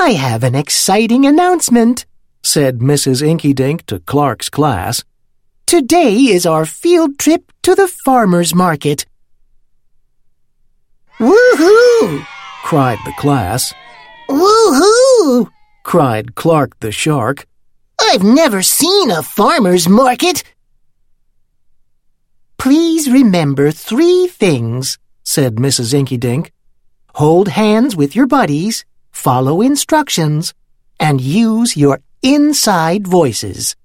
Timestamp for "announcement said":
1.26-2.78